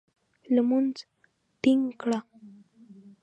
لمونځ 0.55 0.95
ټینګ 1.61 1.85
کړه! 2.01 2.19